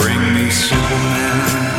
Bring 0.00 0.32
me 0.32 0.48
Superman. 0.48 1.69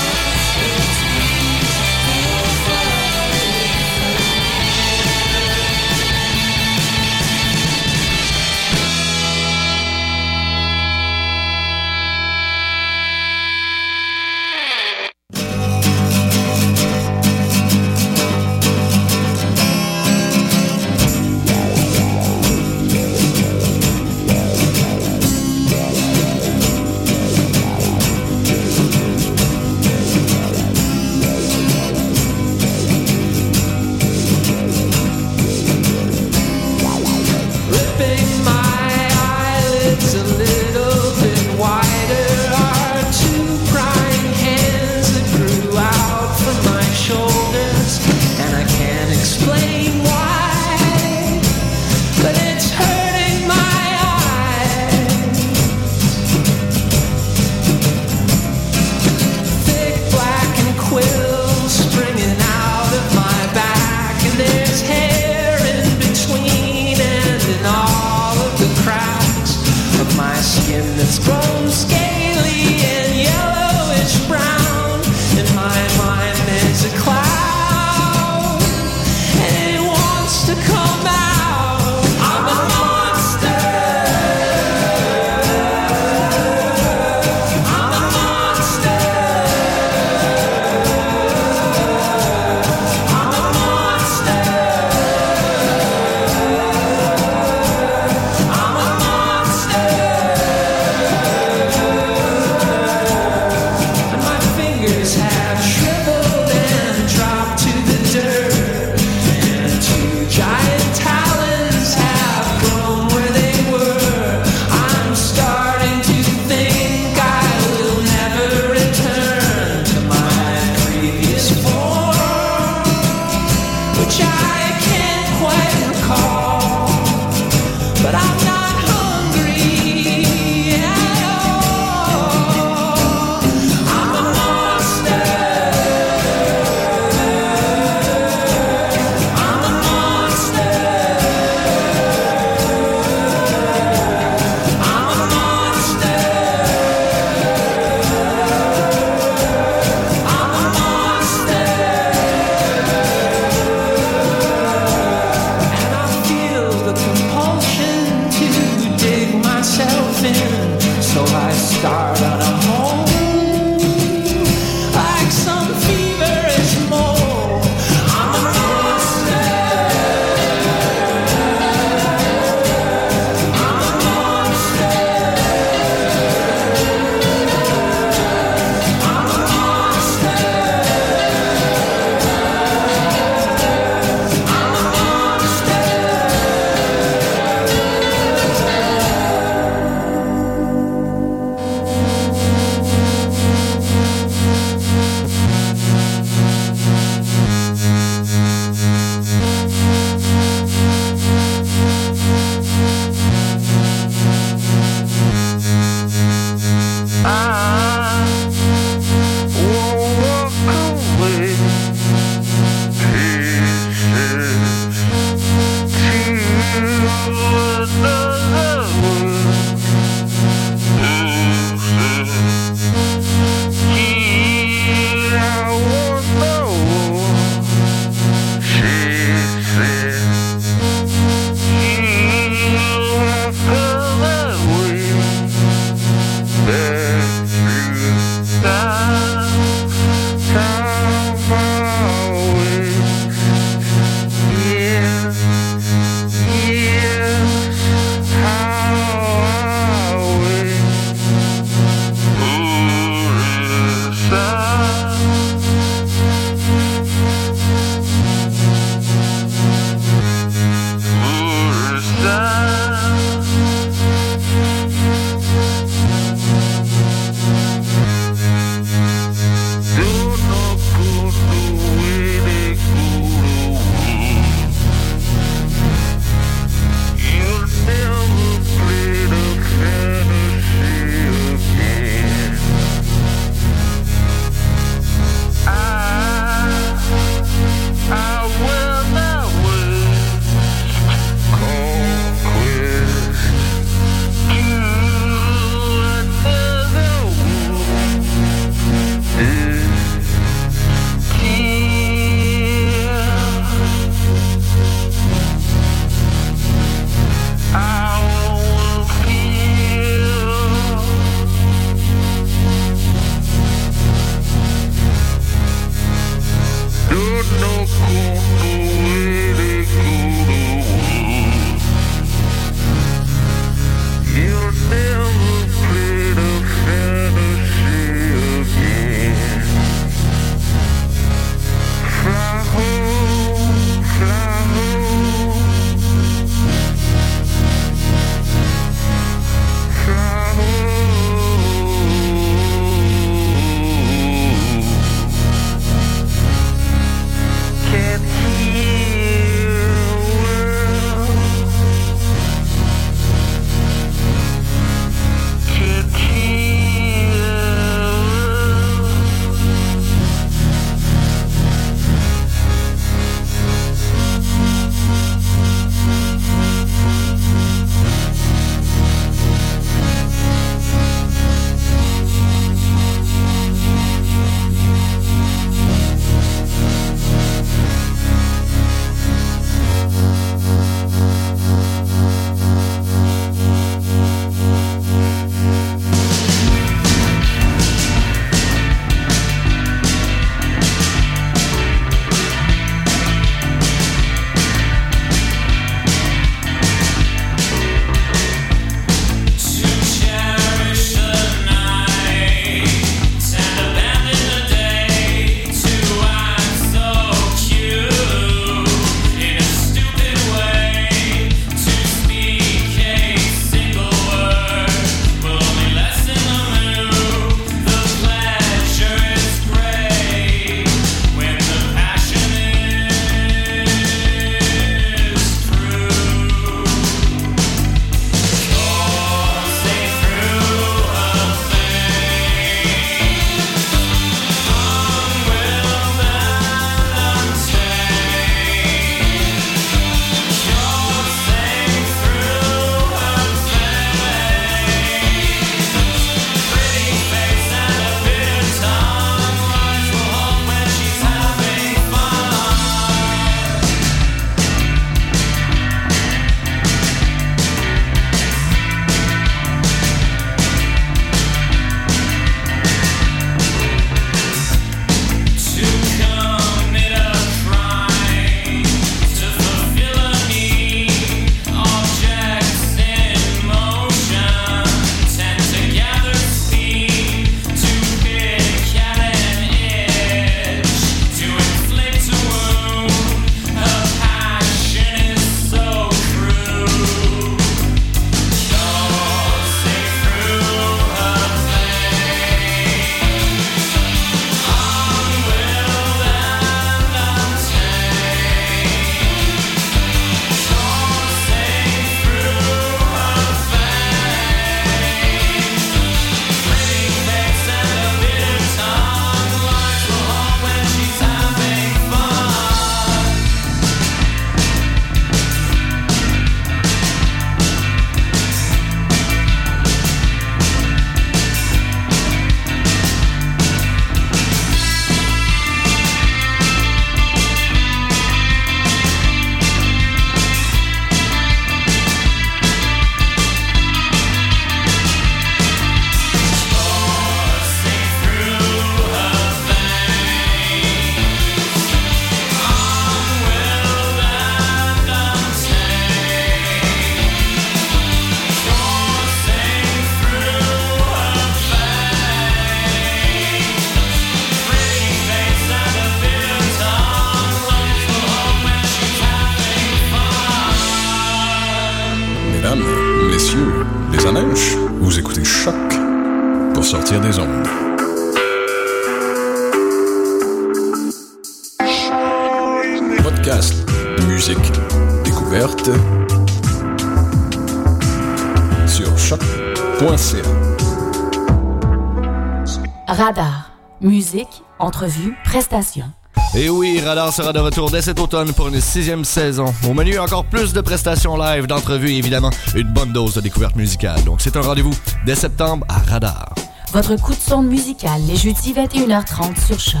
Sera 587.30 587.52
de 587.52 587.58
retour 587.58 587.90
dès 587.90 588.02
cet 588.02 588.20
automne 588.20 588.52
pour 588.52 588.68
une 588.68 588.80
sixième 588.80 589.24
saison. 589.24 589.72
Au 589.88 589.94
menu, 589.94 590.18
encore 590.18 590.44
plus 590.44 590.72
de 590.72 590.80
prestations 590.80 591.36
live, 591.36 591.66
d'entrevues 591.66 592.10
et 592.10 592.18
évidemment 592.18 592.50
une 592.74 592.88
bonne 592.88 593.12
dose 593.12 593.34
de 593.34 593.40
découverte 593.40 593.76
musicale. 593.76 594.22
Donc 594.24 594.40
c'est 594.40 594.56
un 594.56 594.60
rendez-vous 594.60 594.94
dès 595.26 595.34
septembre 595.34 595.86
à 595.88 595.98
Radar. 596.10 596.54
Votre 596.92 597.16
coup 597.16 597.34
de 597.34 597.40
sonde 597.40 597.66
musical 597.66 598.20
les 598.26 598.36
jeudis 598.36 598.72
21h30 598.72 599.66
sur 599.66 599.78
Choc 599.78 600.00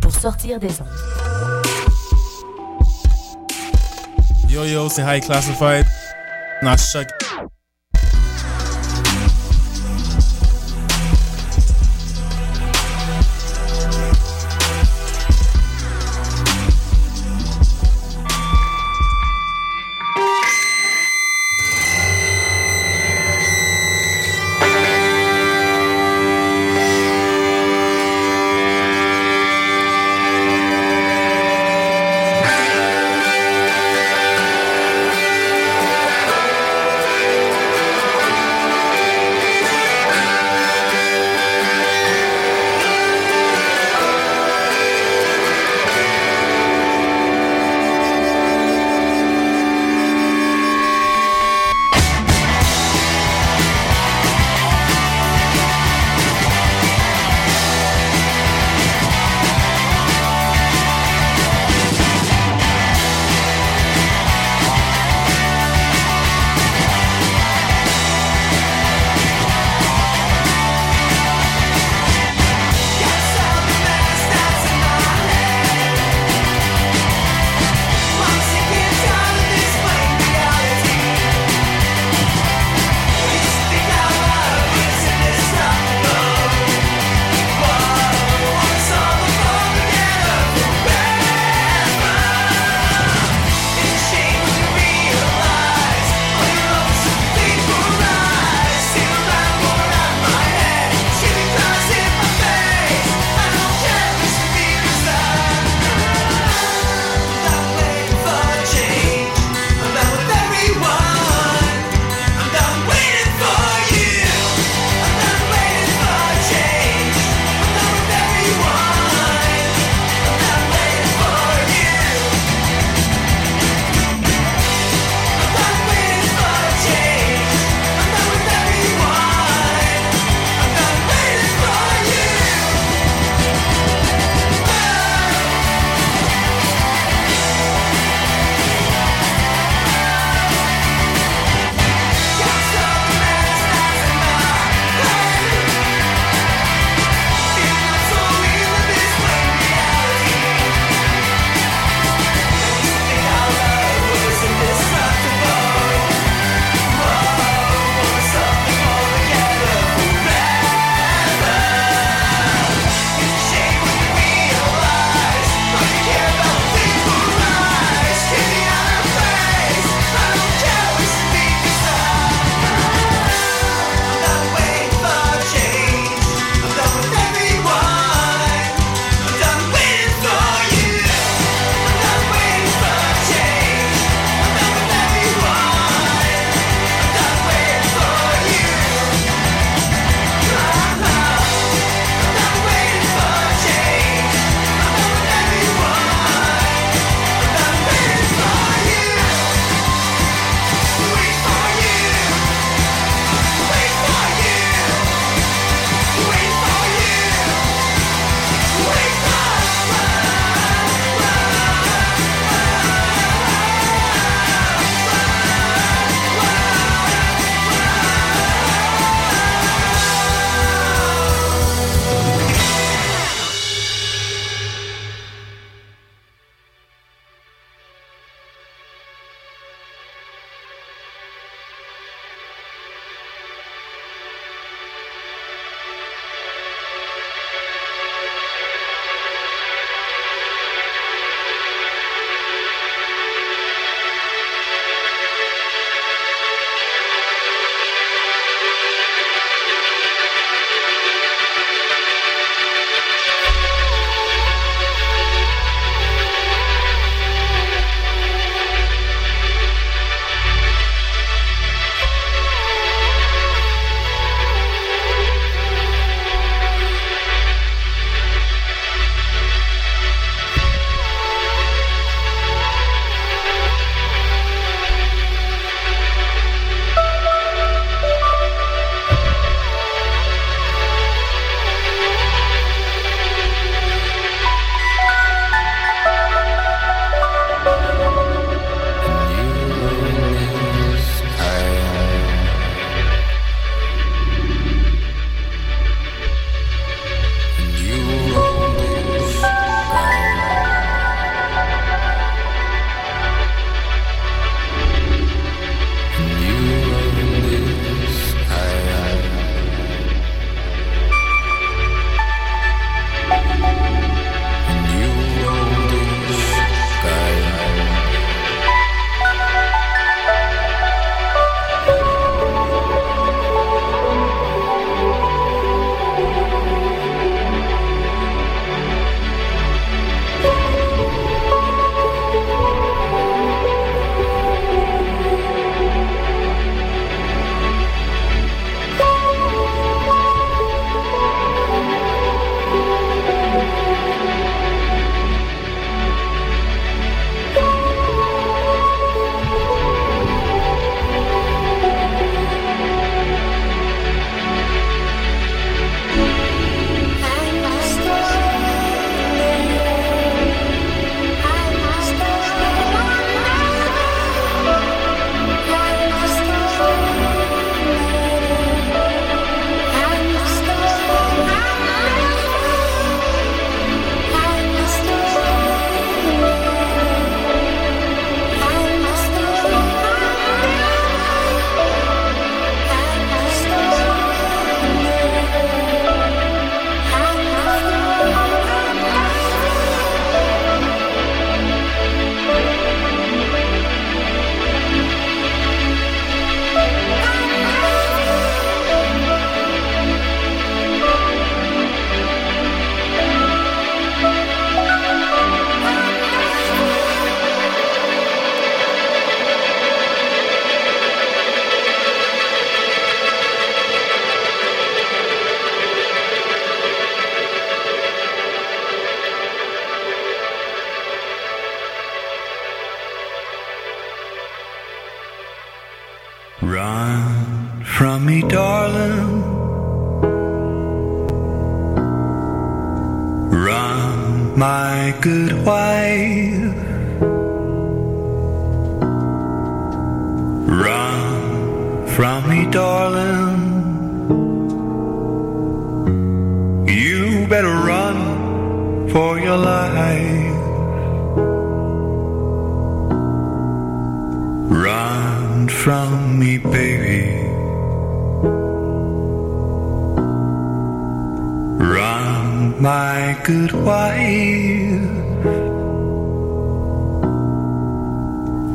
pour 0.00 0.14
sortir 0.14 0.58
des 0.58 0.68
ondes. 0.80 1.64
Yo 4.48 4.64
yo, 4.64 4.88
c'est 4.88 5.02
High 5.02 5.24
Classified. 5.24 5.86
Not 6.62 6.76
Choc. 6.76 7.19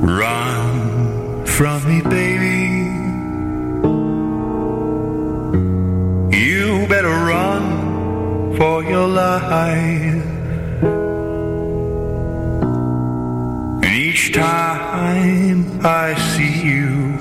Run 0.06 1.46
from 1.48 1.84
me, 1.88 2.02
baby. 2.02 2.84
You 6.38 6.86
better 6.88 7.10
run 7.10 8.56
for 8.56 8.84
your 8.84 9.08
life. 9.08 10.24
And 13.84 13.96
each 13.96 14.32
time 14.32 15.80
I 15.84 16.14
see 16.14 16.62
you, 16.70 17.18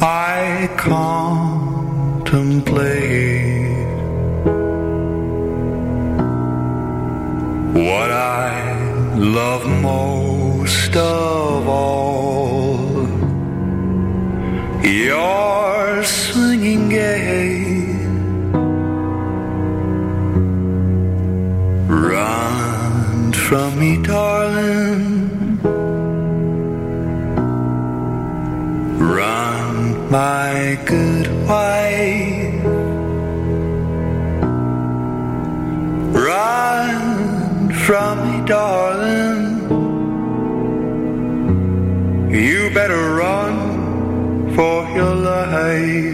I 0.00 0.68
contemplate 0.76 3.09
love 9.20 9.66
most 9.82 10.96
of 10.96 11.68
all. 11.68 13.06
Your 14.82 16.02
swinging 16.02 16.88
gait. 16.88 18.00
Run 21.86 23.32
from 23.32 23.78
me, 23.78 24.02
darling. 24.02 25.58
Run, 28.98 30.10
my 30.10 30.78
good 30.86 31.28
wife. 31.46 32.64
Run 36.14 37.72
from 37.72 38.29
darling. 38.50 39.44
You 42.32 42.70
better 42.74 43.02
run 43.14 44.52
for 44.56 44.88
your 44.96 45.14
life. 45.14 46.09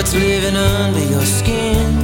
it's 0.00 0.14
living 0.14 0.54
under 0.54 1.04
your 1.04 1.24
skin. 1.24 1.94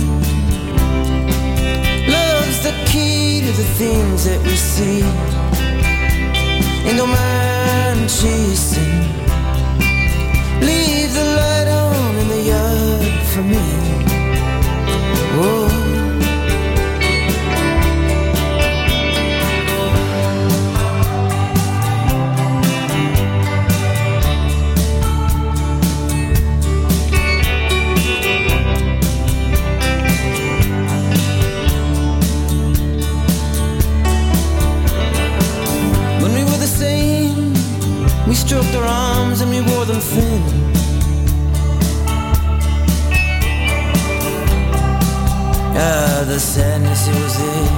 Love's 2.08 2.60
the 2.64 2.74
key 2.86 3.40
to 3.40 3.52
the 3.52 3.68
things 3.78 4.24
that 4.24 4.40
we 4.42 4.56
see, 4.56 5.02
and 6.88 6.98
don't 6.98 7.10
mind 7.10 8.10
chasing. 8.10 9.00
Leave 10.60 11.12
the 11.14 11.26
light 11.38 11.68
on 11.68 12.16
in 12.16 12.28
the 12.28 12.42
yard 12.52 13.26
for 13.32 13.42
me. 13.42 13.64
Oh. 15.36 15.73
stroked 38.46 38.72
their 38.72 38.84
arms 38.84 39.40
and 39.40 39.50
we 39.50 39.60
wore 39.62 39.86
them 39.86 40.00
thin. 40.00 40.42
Ah, 45.76 46.24
the 46.26 46.38
sadness 46.38 47.08
it 47.08 47.16
was 47.22 47.36
in. 47.52 47.68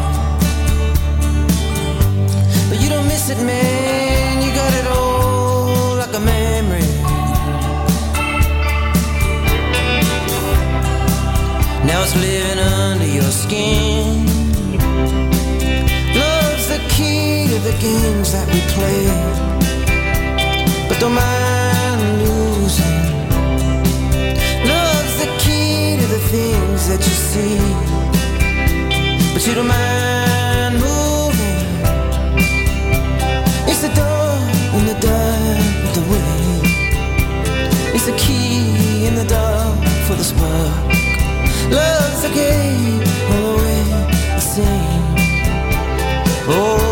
But 2.69 2.83
you 2.83 2.89
don't 2.89 3.07
miss 3.07 3.31
it, 3.31 3.39
man. 3.45 4.43
You 4.43 4.51
got 4.61 4.73
it 4.81 4.87
all 4.89 5.97
like 6.03 6.15
a 6.21 6.23
memory. 6.35 6.91
Now 11.87 12.03
it's 12.03 12.17
living 12.17 12.59
under 12.59 13.07
your 13.07 13.31
skin. 13.43 14.27
Love's 16.21 16.67
the 16.73 16.81
key 16.89 17.47
to 17.53 17.59
the 17.69 17.77
games 17.81 18.33
that 18.33 18.47
we 18.53 18.61
play 18.75 19.56
don't 20.99 21.15
mind 21.15 22.23
losing. 22.23 22.97
Love's 24.65 25.17
the 25.23 25.29
key 25.39 25.97
to 26.01 26.07
the 26.07 26.23
things 26.35 26.89
that 26.89 27.01
you 27.07 27.15
see, 27.31 27.59
but 29.35 29.47
you 29.47 29.55
don't 29.55 29.69
mind 29.69 30.75
moving. 30.87 31.59
It's 33.69 33.83
the 33.83 33.93
door 34.01 34.33
in 34.79 34.87
the 34.87 34.99
dark 35.09 35.65
with 35.83 35.95
the 35.99 36.05
way. 36.13 36.37
It's 37.95 38.07
the 38.07 38.17
key 38.17 39.07
in 39.07 39.15
the 39.17 39.27
dark 39.27 39.77
for 40.07 40.15
the 40.15 40.25
spark. 40.25 40.87
Love's 41.71 42.23
the 42.23 42.33
game 42.33 43.03
all 43.33 43.43
the 43.43 43.63
way 43.63 43.83
the 44.35 44.41
same. 44.41 45.05
Oh. 46.49 46.86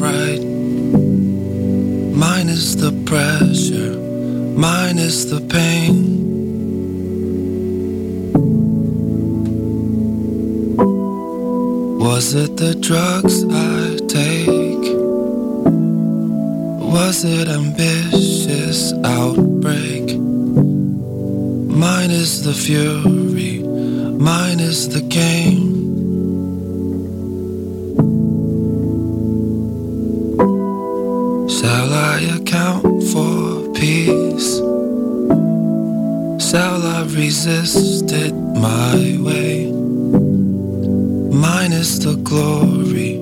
right. 0.00 0.42
Mine 2.24 2.48
is 2.48 2.76
the 2.76 2.92
pressure, 3.04 3.94
mine 4.56 4.98
is 4.98 5.30
the 5.30 5.40
pain. 5.40 6.18
Was 11.98 12.34
it 12.34 12.56
the 12.56 12.74
drugs 12.74 13.44
I 13.44 13.96
take? 14.08 14.86
Was 16.96 17.24
it 17.24 17.48
ambitious 17.48 18.92
outbreak? 19.04 20.18
Mine 21.84 22.10
is 22.10 22.42
the 22.42 22.54
fury, 22.54 23.58
mine 24.18 24.60
is 24.60 24.88
the 24.88 25.02
game. 25.02 25.69
resisted 37.20 38.32
my 38.68 38.96
way. 39.20 39.70
Mine 41.46 41.72
is 41.82 42.00
the 42.00 42.16
glory, 42.28 43.18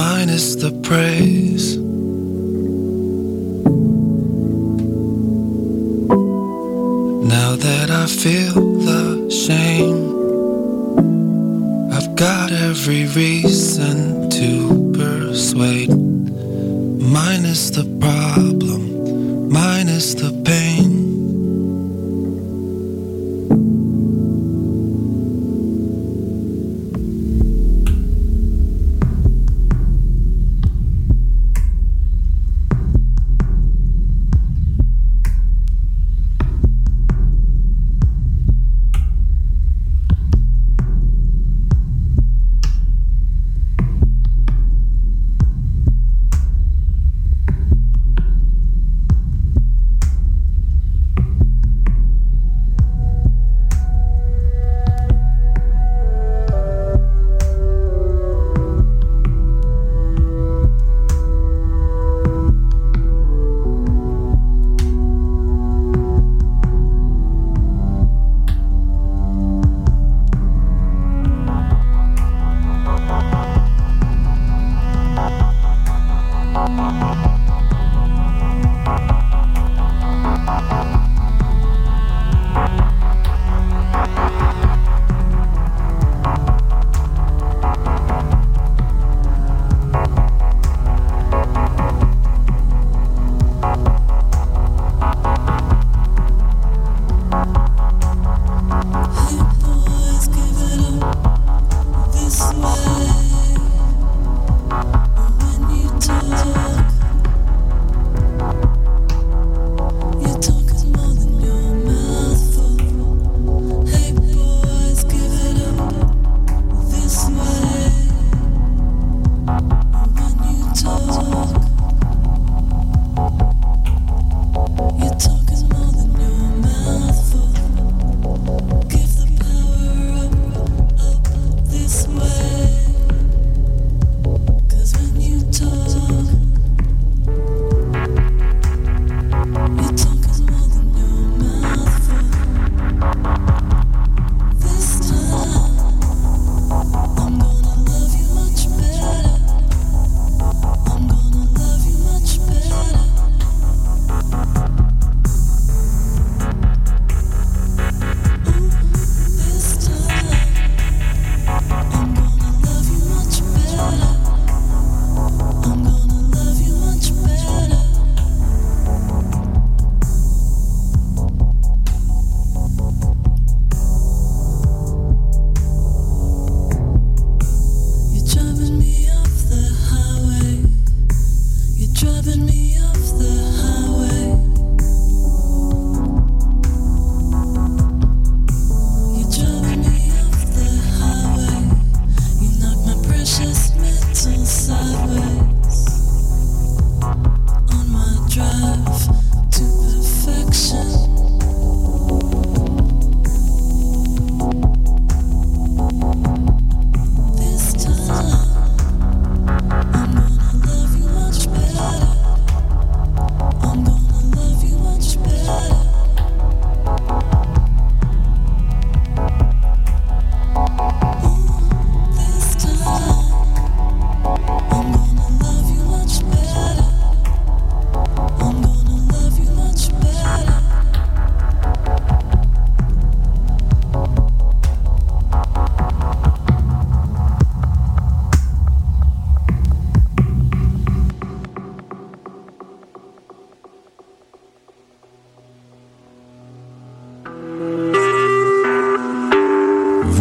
mine 0.00 0.28
is 0.28 0.56
the 0.56 0.72
praise. 0.86 1.76
Now 7.34 7.50
that 7.66 7.88
I 8.02 8.06
feel 8.22 8.59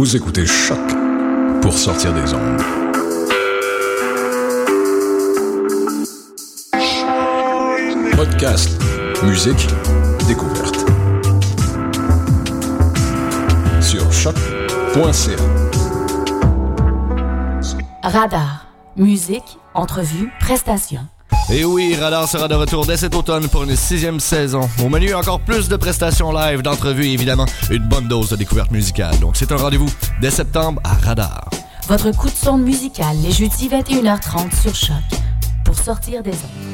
Vous 0.10 0.16
écoutez 0.16 0.43
Choc 0.47 0.80
pour 1.62 1.78
sortir 1.78 2.12
des 2.16 2.34
ondes. 2.34 2.62
Podcast, 8.16 8.72
musique, 9.22 9.68
découverte. 10.28 10.78
Sur 13.80 14.12
choc.ca. 14.12 15.36
Radar. 18.01 18.66
Musique, 18.95 19.60
entrevue, 19.76 20.32
prestations. 20.39 21.05
Et 21.52 21.66
oui, 21.66 21.95
Radar 21.95 22.30
sera 22.30 22.47
de 22.47 22.54
retour 22.54 22.86
dès 22.86 22.97
cet 22.97 23.16
automne 23.16 23.47
pour 23.47 23.64
une 23.64 23.76
sixième 23.76 24.20
saison. 24.20 24.70
Au 24.84 24.88
menu, 24.88 25.16
encore 25.16 25.39
plus 25.39 25.68
de 25.68 25.76
prestations 25.78 26.32
live, 26.32 26.62
d'entrevues 26.62 27.08
et 27.08 27.14
évidemment 27.14 27.45
une 27.72 27.88
bonne 27.88 28.08
dose 28.08 28.30
de 28.30 28.36
découverte 28.36 28.70
musicale. 28.70 29.18
Donc 29.20 29.36
c'est 29.36 29.52
un 29.52 29.58
rendez-vous 29.58 29.89
dès 30.22 30.30
septembre 30.30 30.80
à 30.84 30.93
Radar. 30.93 31.50
Votre 31.88 32.12
coup 32.12 32.30
de 32.30 32.36
sonde 32.36 32.62
musical 32.62 33.18
les 33.24 33.32
jeudis 33.32 33.68
21h30 33.68 34.62
sur 34.62 34.76
Choc. 34.76 34.95
Pour 35.66 35.76
sortir 35.76 36.22
des 36.22 36.32
ondes. 36.32 36.70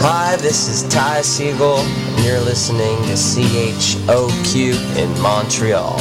Hi, 0.00 0.36
this 0.38 0.68
is 0.68 0.88
Ty 0.88 1.22
Siegel, 1.22 1.80
and 1.80 2.24
you're 2.24 2.40
listening 2.46 2.96
to 3.08 3.16
CHOQ 3.16 4.72
in 4.96 5.08
Montreal. 5.20 5.96